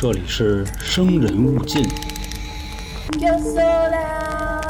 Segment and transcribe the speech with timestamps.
[0.00, 1.82] 这里是生人勿近。
[3.18, 4.62] Yo sola.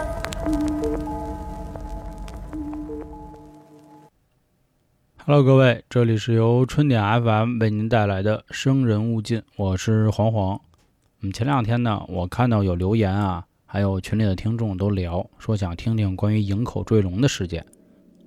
[5.27, 10.59] Hello，各位，这里是由春点 FM 为您带来的《生人勿近》，我是黄黄。
[11.21, 17.67] 嗯，前两天呢，我看到有留言啊，还有群里的听众都聊，说想听听关于营口坠龙的事件。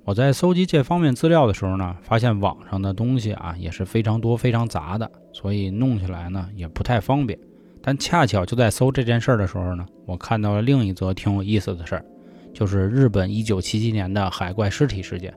[0.04, 7.38] 我在搜集这方面资料的时候呢，发现网上的东西啊也是非常多、非常杂的，所以弄起来呢也不太方便。
[7.84, 12.06] 但恰巧就在搜这件事儿的时候呢，我看到了另一则挺有意思的事儿，
[12.52, 15.34] 就是日本1977年的海怪尸体事件。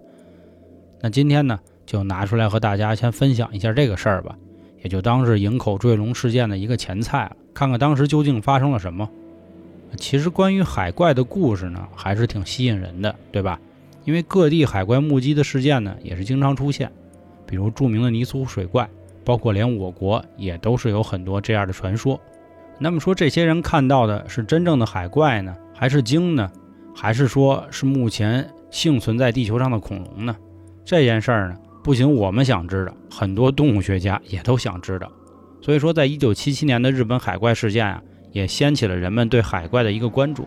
[1.01, 4.35] 那今天呢，就拿出来和大家先分享一下这个事儿吧，
[4.83, 9.09] 也就当是营口坠龙事件的一个前菜了，看看当时究竟发生了什么。
[9.97, 13.61] 其实关于海怪的故事呢，还是挺吸引人的，对吧？
[14.05, 16.91] 因为各地海怪目击的事件呢，也是经常出现，
[17.47, 18.89] 比如著名的尼斯湖水怪，
[19.25, 22.21] 包括连我国也都是有很多这样的传说。
[22.79, 26.51] 那么说，这些人看到的是真正的海怪呢，还是鲸呢，
[26.95, 30.37] 还是说是目前幸存在地球上的恐龙呢？
[30.85, 35.11] 这件事儿呢，不仅我们想知道，很多动物学家也都想知道。
[35.63, 38.03] 所以说，在一九七七年的日本海怪事件啊，
[38.33, 40.47] 也掀起了人们对海怪的一个关注，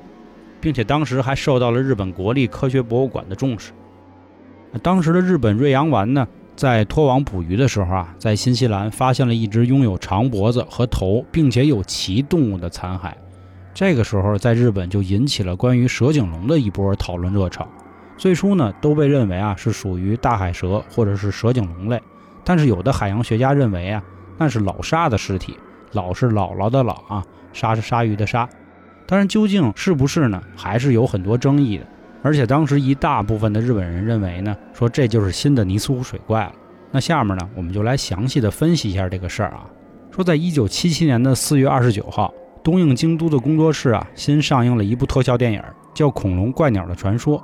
[0.59, 3.71] 并且当时还受到了日本国立科学博物馆的重视。
[4.81, 13.11] 当时的日本瑞阳丸呢，在拖网捕鱼的时候啊，在新西兰发现了一只拥有长脖子和头，并且有鳍动物的残骸。
[13.73, 17.67] 这个时候，在日本就引起了关于蛇颈龙的一波讨论热潮。
[18.17, 22.01] 最初呢，都被认为啊是属于大海蛇或者是蛇颈龙类，
[22.43, 24.03] 但是有的海洋学家认为啊，
[24.37, 25.55] 那是老鲨的尸体，
[25.91, 28.49] 老是姥姥的老啊，鲨是鲨鱼的鲨。
[29.07, 31.85] 当然，究竟是不是呢，还是有很多争议的。
[32.21, 36.51] 而且当时一大部分的日本人认为呢，说这就是新的尼斯湖水怪了。
[36.91, 39.65] 那下面呢，我们就来详细的分析一下这个事儿啊。
[40.11, 42.33] 说在一九七七年的四月二十九号，
[42.63, 47.39] 东映京都的工作室啊，新上映了一部特效电影，叫《恐龙怪鸟的传说》。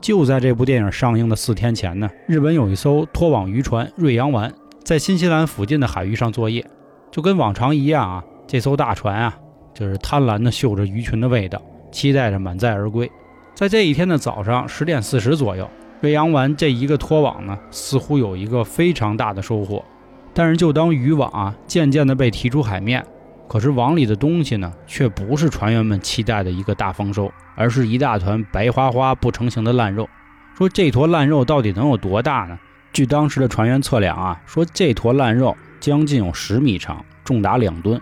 [0.00, 6.64] 就在这部电影上映的四天前呢，日本有一艘拖网渔船“瑞阳丸”在新西兰附近的海域上作业，
[7.10, 9.36] 就跟往常一样啊，这艘大船啊，
[9.78, 11.60] 就是贪婪地嗅着鱼群的味道，
[11.92, 13.10] 期待着满载而归。
[13.54, 15.68] 在这一天的早上十点四十左右，
[16.00, 19.84] 瑞洋丸这一个拖网呢，似乎有一个非常大的收获。
[20.32, 23.04] 但是，就当渔网啊渐渐地被提出海面，
[23.46, 30.08] 可是网里的东西呢，却不是船员们期待的一个大丰收，而是一大团白花花不成形的烂肉。
[30.56, 32.58] 说这坨烂肉到底能有多大呢？
[32.94, 38.00] 据当时的船员测量啊，说这坨烂肉将近有十米长，重达两吨。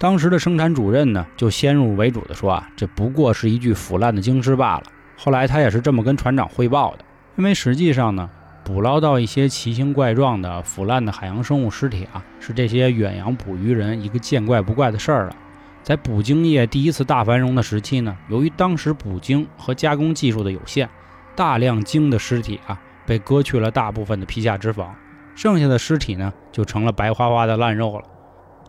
[0.00, 4.84] 当时的生产主任呢，就先入为主的说啊，这不过是一具腐烂的鲸尸罢了。
[5.14, 7.04] 后来他也是这么跟船长汇报的，
[7.36, 8.30] 因为实际上呢，
[8.64, 15.36] 捕捞到一些奇形怪状的腐烂的海洋生物尸体啊，是这些远洋捕鱼人一个见怪不怪的事儿了。
[15.82, 20.88] 在捕鲸业第一次大繁荣的时期呢，由于当时捕鲸和加工技术的有限，
[21.36, 24.86] 大量鲸的尸体啊被割去了大部分的皮下脂肪，
[25.34, 28.04] 剩下的尸体呢就成了白花花的烂肉了。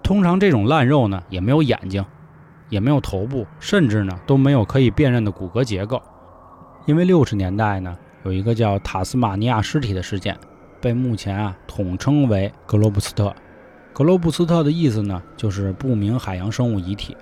[0.04, 2.04] 通常这种烂肉呢也没有眼睛，
[2.70, 6.02] 也没有头部，甚至呢都没有可以辨认的骨骼结构。
[6.86, 10.38] 因为六十年代呢有一个叫塔斯马尼亚尸体的事件，
[10.80, 13.34] 被目前啊统称为格罗布斯特。
[13.94, 17.16] 格罗布斯特的意思呢就是不明海洋生物遗体。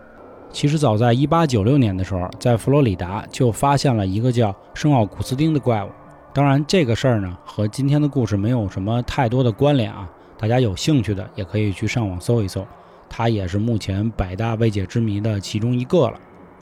[0.52, 5.90] 其实早在1896年的时候，在佛罗里达就发现了一个叫圣奥古斯丁的怪物。
[6.34, 10.10] 当然，这个事儿呢和今天的故事没有什么太多的关联啊。
[10.40, 12.66] 大家有兴趣的也可以去上网搜一搜，
[13.10, 16.18] 它也是目前百大未解之谜的其中一个了。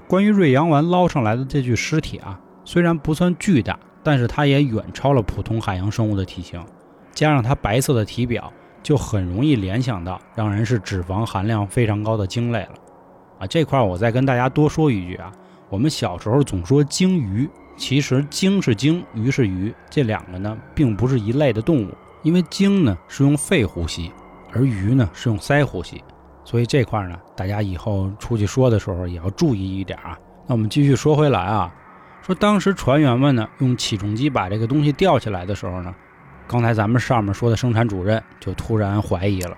[0.08, 6.60] 关于瑞阳丸捞上来的这具尸体啊，虽然不算巨大，但是它也远超了普通海洋生物的体型，
[7.14, 8.52] 加上它白色的体表，
[8.82, 12.74] 就很容易联想到让人是脂肪含量非常高的鲸类了。
[13.38, 15.32] 啊，这块我再跟大家多说一句啊，
[15.70, 21.92] 我们小时候总说鲸鱼，其实鲸是鲸，鱼是鱼，这两个呢并不是一类的动物。
[22.24, 24.12] 因为鲸呢是用肺呼吸，
[24.52, 26.04] 而鱼呢是用鳃呼吸，
[26.44, 30.18] 所以这块呢，大家以后出去说的时候也要注意一点啊。
[30.48, 31.74] 那我们继续说回来啊，
[32.22, 35.94] 说当时船员们呢用起重机把这个东西吊起来的时候呢，
[36.48, 39.58] 刚才咱们上面说的生产主任就突然怀疑了，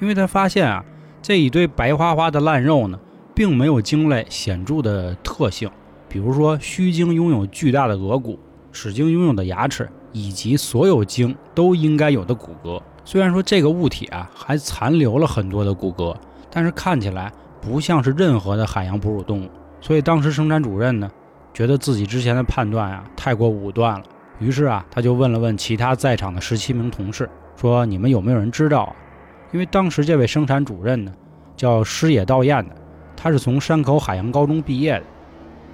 [0.00, 0.84] 因为他发现啊
[1.20, 2.98] 这一堆白花花的烂肉呢，
[3.34, 5.70] 并没有鲸类显著的特性，
[6.08, 8.38] 比如说须鲸拥有巨大的额骨，
[8.72, 9.88] 齿鲸拥有的牙齿。
[10.12, 12.80] 以及所有鲸都应该有的骨骼。
[13.04, 16.14] 虽然说这个物体啊还残留了很多的骨骼，
[16.50, 19.50] 但是看起来不像是任何的海洋哺乳动物。
[19.80, 21.10] 所以当时生产主任呢，
[21.54, 24.04] 觉得自己之前的判断啊太过武断了。
[24.38, 28.94] 于是啊，他就问了问其他在场的十七名同事，说：“你们有没有人知道啊？”
[29.52, 31.12] 因为当时这位生产主任呢，
[31.56, 32.74] 叫师野道彦的，
[33.16, 35.04] 他是从山口海洋高中毕业的，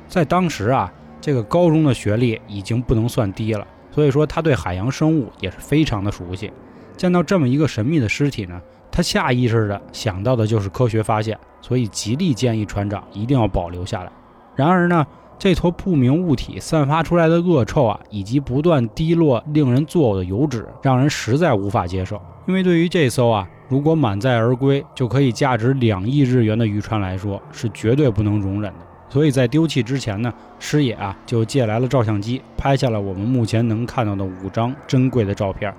[0.09, 0.91] 在当时啊，
[1.21, 6.51] 这个高中的学历已经不能算低了，所以说他对海洋生物也是非常的熟悉。
[6.97, 8.61] 见到这么一个神秘的尸体呢，
[8.91, 14.11] 他下意识的想到的就是科学发现，所以极力建议船长一定要保留下来。
[14.57, 15.07] 然而呢，
[15.39, 22.21] 这坨不明物体散发出来的恶臭啊，以及不断滴落令人作呕的油脂，让人实在无法接受。
[22.47, 28.81] 因为对于这艘啊，如果满载而归就可以价值两亿日元的渔船来说，是绝对不能容忍的。
[29.15, 35.73] 所以在丢弃之前呢，师野啊就借来了照相机，拍下了我们目前能看到的五张珍贵的照片，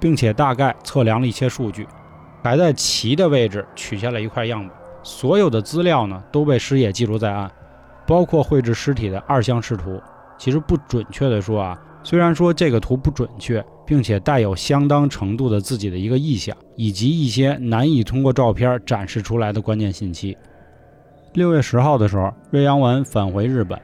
[0.00, 1.86] 并且大概测量了一些数据，
[2.42, 4.70] 还在鳍的位置取下了一块样本。
[5.02, 7.50] 所有的资料呢都被师野记录在案，
[8.06, 10.00] 包括绘制尸体的二项视图。
[10.38, 13.62] 其实不准确的说啊，虽然说这个图不准确。
[13.88, 20.36] 并且带有相当程度的自己的一个意向，以及一些难以通过照片展示出来的关键信息。
[21.34, 23.78] 六月十号的时候，瑞阳文返回日本。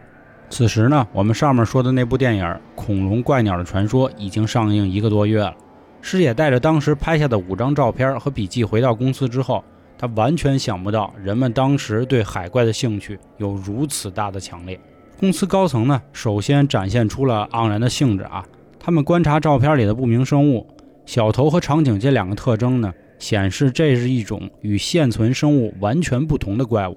[0.48, 2.44] 此时呢，我们上面说的那部电影
[2.74, 5.54] 《恐龙怪鸟的传说》已经上映一个多月了。
[6.00, 9.62] 师姐带着当时拍下的五张照片和笔记回到公司之后，
[9.98, 14.80] 他完全想不到人们当时对海怪的兴趣有如此大的强烈。
[15.18, 18.44] 公司高层呢，首先展现出了盎然的兴致啊。
[18.78, 20.66] 他们观察照片里的不明生物
[21.04, 26.96] 小头和长颈这两个特征呢，显示这是一种与现存生物完全不同的怪物。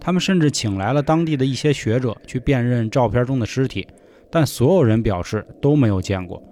[0.00, 3.86] 他们甚至请来了当地的一些学者去辨认照片中的尸体，
[4.30, 6.42] 但所有人表示都没有见过。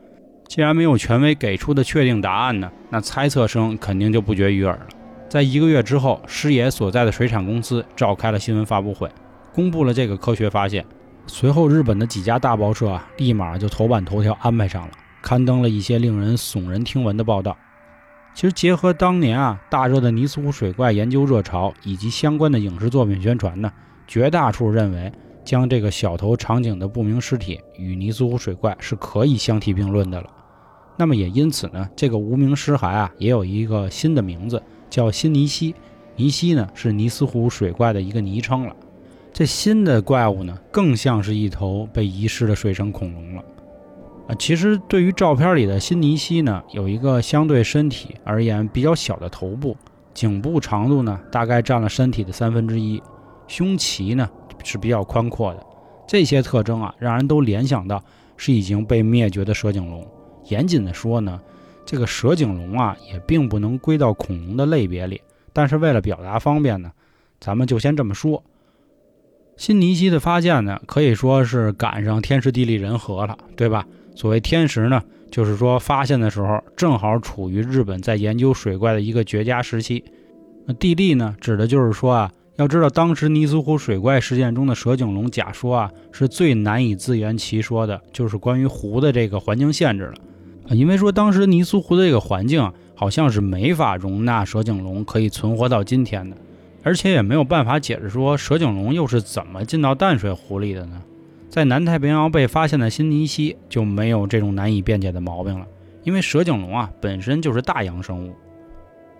[0.49, 4.87] 既然没有权威给出的确定答案呢，那猜测声肯定就不绝于耳了。
[5.29, 9.11] 在一个月之后，师爷所在的水产公司召开了新闻发布会，
[9.53, 10.85] 公布了这个科学发现。
[11.27, 17.57] 随后，日本的几家大报社啊，立马就头版头条安排上了，刊登了一些令人耸人听闻的报道。
[18.37, 23.73] 其实，结合当年啊大热的尼斯湖水怪研究热潮以及相关的影视作品宣传呢，
[24.07, 25.11] 绝大数认为
[25.43, 30.29] 将这个小头场景的不明尸体与尼斯湖水怪是可以相提并论的了。
[30.99, 35.75] 那么也因此呢，这个无名尸骸啊也有一个新的名字，叫新尼西。
[36.17, 38.77] 尼西呢是尼斯湖水怪的一个昵称了。
[39.33, 43.43] 这新的怪物呢，更像是一头被遗失的水生恐龙了。
[44.29, 49.77] 啊，其实对于照片里的新尼西呢，有一个相对身体而言比较小的头部，
[50.13, 53.01] 颈部长度呢大概占了身体的三分之一，
[53.47, 54.29] 胸鳍呢
[54.65, 55.65] 是比较宽阔的。
[56.09, 58.03] 这些特征啊，让人都联想到
[58.37, 60.05] 是已经被灭绝的蛇颈龙。
[60.49, 61.41] 严谨的说呢，
[61.85, 65.21] 这个蛇颈龙啊，也并不能归到恐龙的类别里。
[65.53, 66.91] 但是为了表达方便呢，
[67.41, 68.43] 咱们就先这么说。
[69.57, 73.87] 新尼西的发现呢，可以说是赶上天时地利人和了，对吧？
[74.15, 80.05] 所谓天时呢，就是说发现的时候正好处于日本在研究水怪的一个绝佳时期。
[80.67, 90.15] 那地利呢，指的就是说啊，要知道当时尼斯湖水怪事件中的蛇颈龙假说啊，是最难以自圆其说的，就是关于湖的这个环境限制了
[90.69, 96.37] 啊，因为说当时尼斯湖的这个环境好像是没法容纳蛇颈龙可以存活到今天的。
[96.87, 101.03] 而且也没有办法解释说蛇颈龙又是怎么进到淡水湖里的呢？
[101.49, 105.67] 在南太平洋被发现的新尼西就没有这种难以辩解的毛病了，
[106.05, 108.33] 因为蛇颈龙啊本身就是大洋生物。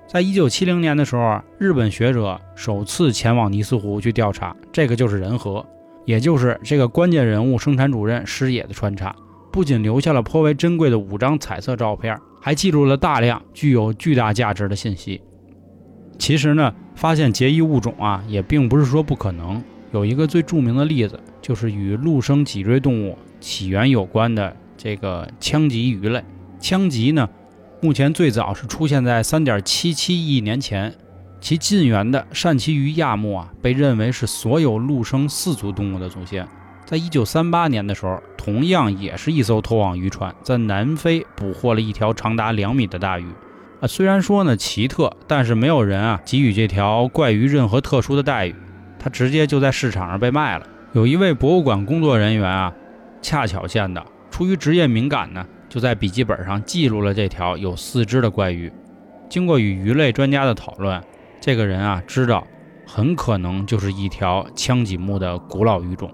[0.07, 5.67] 在一九七零年的时候，日本学者首次前往尼斯湖去调查，这个就是人和，
[6.05, 9.13] 也就是这个关键人物生产主任师野的穿插，
[9.51, 15.21] 不仅留下了颇为珍贵的五张彩色照片，还记录了大量具有巨大价值的信息。
[16.17, 16.73] 其实呢。
[16.97, 19.63] 发现结义物种啊，也并不是说不可能。
[19.93, 26.25] 有一个最著名的例子，就是与陆生脊椎动物起源有关的这个腔棘鱼类。
[26.59, 27.29] 腔棘呢，
[27.81, 30.93] 目前最早是出现在3.77亿年前，
[31.41, 36.49] 其近缘的扇鳍鱼亚目啊，被认为是所有陆生四足动物的祖先。
[36.85, 43.27] 在1938年的时候，同样也是一艘拖网渔船在南非捕获了一条长达两米的大鱼。
[43.81, 48.55] 啊，虽然说呢奇特，但是没有人啊给予这条怪鱼任何特殊的待遇，
[48.99, 50.67] 它直接就在市场上被卖了。
[50.93, 52.73] 有一位博物馆工作人员啊，
[53.21, 58.73] 恰巧见到，出于职业敏感呢，就在笔记本上记录了这条有四肢的怪鱼。
[59.29, 61.03] 经过与鱼类专家的讨论，
[61.39, 62.47] 这个人啊知道，
[62.87, 66.11] 很可能就是一条腔脊目的古老鱼种。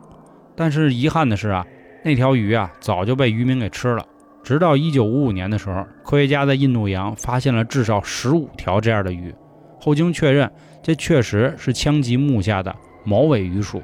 [0.57, 1.65] 但是遗憾的是啊，
[2.05, 4.05] 那条鱼啊早就被渔民给吃了。
[4.43, 9.35] 直到一九五五年的时候，科学家在印度洋发现了至少十五条这样的鱼，
[9.81, 10.51] 后经确认，
[10.83, 13.83] 这确实是枪棘目下的毛尾鱼属。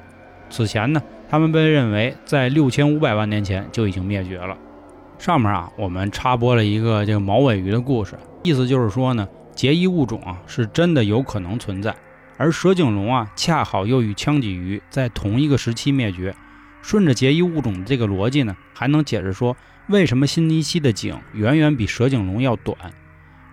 [0.50, 4.56] 此前呢，它们被认为在六千五百万年前就已经灭绝了。
[5.18, 11.94] 上面啊，我们插播了一个这个毛尾鱼的故事，意思就是说呢，结衣物种啊是真的有可能存在，
[12.36, 16.34] 而蛇颈龙啊，恰好又与枪脊鱼在同一个时期灭绝。
[16.80, 19.56] 顺着结衣物种的这个逻辑呢，还能解释说
[19.88, 22.76] 为什么新尼西的颈远远比蛇颈龙要短。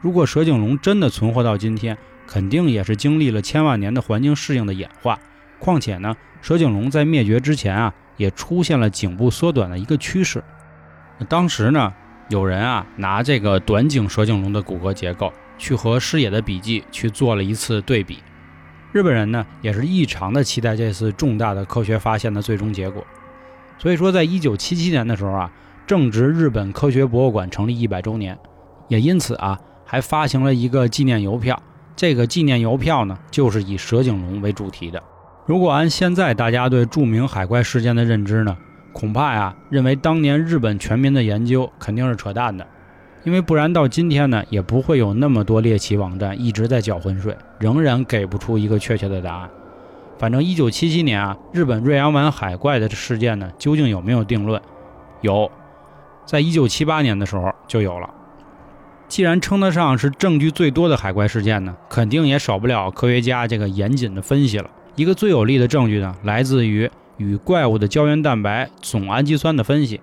[0.01, 5.18] 如果蛇颈龙真的存活到今天，肯定也是经历了千万年的环境适应的演化。
[5.60, 10.44] 况且呢，蛇颈龙在灭绝之前啊，也出现了颈部缩短的一个趋势。
[11.30, 11.94] 当时呢，
[12.27, 18.20] 有人啊拿这个短颈蛇颈龙的骨骼结构去和师野的笔记去做了一次对比。
[18.92, 23.08] 日本人呢也是异常的期待这次重大的科学发现的最终结果，
[23.77, 25.50] 所以说在一九七七年的时候啊，
[25.88, 28.38] 正值日本科学博物馆成立一百周年，
[28.88, 31.62] 也因此啊还发行了一个纪念邮票。
[31.96, 35.01] 这个纪念邮票呢就是以蛇颈龙为主题的。
[35.46, 38.58] 如果按现在大家对著名海怪事件的认知呢，
[38.94, 42.65] 恐怕呀认为当年日本全民的研究肯定是扯淡的。
[43.24, 49.50] 因为不然，到今天呢，也不会有那么多猎奇网站一直在搅浑水，仍然给不出一个确切的答案。
[50.20, 54.62] 反正一九七七年啊，日本瑞阳湾海怪的事件呢，究竟有没有定论？
[55.22, 55.51] 有，
[56.25, 58.10] 在一九七八年的时候就有了。
[59.08, 64.70] 既然称得上是证据最多的海怪事件呢，肯定也少不了科学家这个严谨的分析了。
[64.96, 70.01] 一个最有力的证据呢，来自于与怪物的胶原蛋白总氨基酸的分析。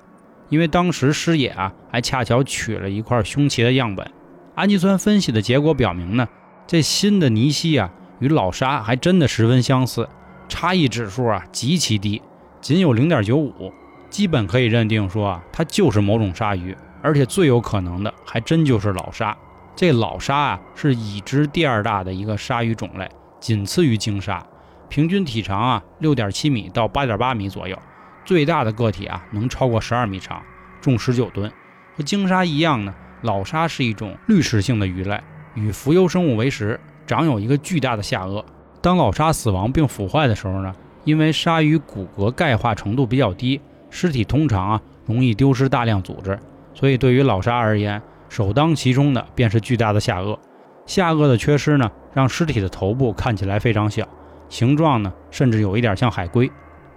[0.49, 4.07] 因为当时师野啊还恰巧取了一块胸鳍的样本，
[4.55, 6.29] 氨基酸分析的结果表明呢，
[6.67, 10.07] 这新的尼西啊与老沙还真的十分相似，
[10.49, 12.21] 差异指数啊极其低，
[12.61, 13.73] 仅有零点九五，
[14.13, 19.35] 基本可以认定说啊它就是某种鲨鱼，而且最有可能的还真就是老鲨。
[19.75, 23.09] 这老沙啊是已知第二大的一个鲨鱼种类，
[23.41, 24.45] 仅次于鲸鲨，
[24.91, 27.77] 平均体长啊六点七米到八点八米左右。
[28.23, 30.43] 最大的个体啊，能超过十二米长，
[30.83, 31.51] 重十九吨。
[31.97, 35.19] 和鲸鲨一样呢，老鲨是一种滤食性的鱼类，
[35.55, 38.45] 与浮游生物为食，长有一个巨大的下颚。
[38.83, 43.61] 当老鲨死亡并腐坏的时候呢，因为鲨鱼骨骼钙化程度比较低，
[43.93, 46.39] 尸体通常啊容易丢失大量组织，
[46.75, 50.39] 所以对于老鲨而言，首当其冲的便是巨大的下颚。
[50.87, 54.09] 下颚的缺失呢，让尸体的头部看起来非常小，
[54.49, 56.51] 形状呢甚至有一点像海龟。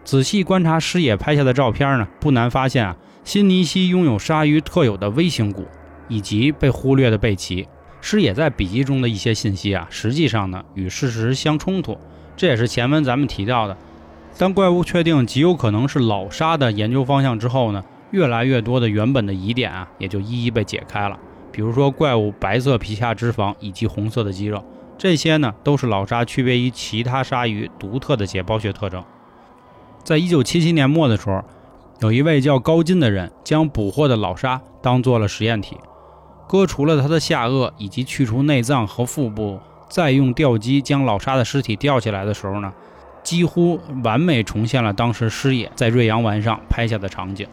[0.05, 5.65] 仔细观察师野拍下的照片呢，不难发现啊，新尼西拥有鲨鱼特有的微型骨，
[6.07, 7.67] 以及被忽略的背鳍。
[7.99, 11.97] 师野在笔记中的一些信息啊，实际上呢与事实相冲突。
[12.37, 13.75] 这也是前文咱们提到的，
[14.37, 21.17] 当怪物确定极有可能是老鲨的研究方向之后呢，越来越多的原本的疑点啊，也就一一被解开了。
[21.53, 24.61] 比如说怪物白色皮下脂肪以及红色的肌肉，
[24.97, 29.01] 这些呢都是老鲨区别于其他鲨鱼独特的解剖学特征。
[30.03, 31.41] 在一九七七年末的时候，
[32.01, 35.77] 有一位叫高金的人将捕获的老鲨当做了实验体，
[36.45, 42.73] 割除了它的下颚以及去除内脏和腹部，再用吊机将老鲨的尸体吊起来的时候呢，
[43.25, 47.45] 几乎完美重现了当时师野在瑞阳湾上拍下的场景。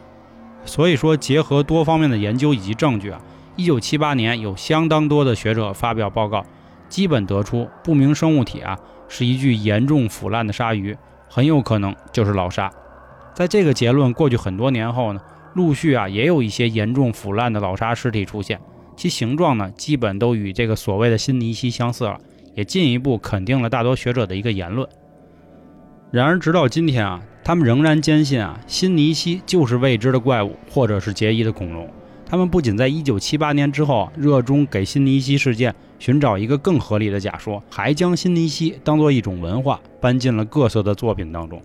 [0.66, 3.20] 所以说，结合多方面的研究以及证据啊，
[3.56, 6.44] 一九七八年有相当多的学者发表报告，
[6.90, 10.96] 基本得出不明生物体啊是一具严重腐烂的鲨鱼。
[11.28, 12.70] 很有可能就是老鲨。
[13.34, 15.20] 在这个结论过去很多年后呢，
[15.54, 18.60] 陆续啊也有一些严重腐烂的老鲨尸体出现，
[18.94, 22.18] 其形状呢基本都与这个所谓的新尼西相似了，
[22.54, 24.86] 也进一步肯定了大多学者的一个言论。
[26.12, 31.88] 然而直到今天啊，他们仍然坚信啊新尼西就是未知的怪物，或者是结衣的恐龙。
[32.26, 41.58] 他们不仅在1978年之后热衷给新尼西事件寻找一个更合理的假说，还将新尼西当做一种文化搬进了各色的作品当中。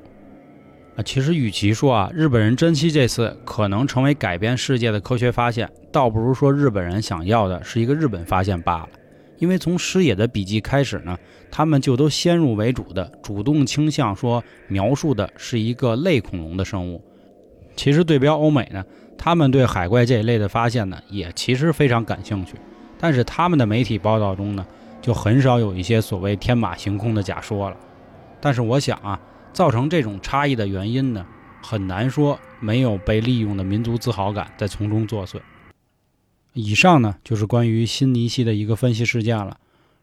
[0.95, 8.89] 啊，其实与其说啊日本人珍惜这次可能成为改变世界的科学发现，倒不如说日本人想要的是一个日本发现罢了。
[9.37, 11.17] 因为从师野的笔记开始呢，
[11.51, 17.01] 他们就都先入为主的主动倾向说描述的是一个类恐龙的生物。
[17.75, 18.83] 其实对标欧美呢。
[19.19, 22.53] 他们对海怪这一类的发现呢，也其实非常感兴趣，
[22.99, 24.63] 但是他们的媒体报道中呢，
[25.01, 27.75] 就很少有一些所谓天马行空的假说了。
[28.39, 29.19] 但是我想啊，
[29.51, 31.25] 造成这种差异的原因呢，
[31.63, 35.39] 很难说没有被利用的民族自豪感在从中作祟。
[36.57, 39.59] 以上呢，就是关于新尼西的一个分析事件了。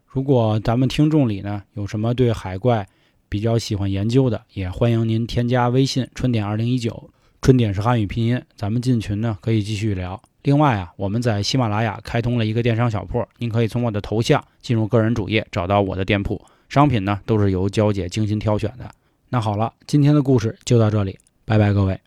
[0.06, 2.86] 如果咱们听众里呢，有什么对海怪
[3.28, 7.10] 比较喜欢研究的，也欢迎您添加微信春点二零一九。
[7.42, 10.22] 春点是汉语拼音，咱们进群呢可以继续聊。
[10.44, 18.88] 另外啊，我们在喜马拉雅开通了一个电商小铺，您可以从我的头像进入个人主页，找到我的店铺，商品呢都是由娇姐精心挑选的。
[19.28, 21.98] 那好了，今天的故事就到这里，拜拜各位。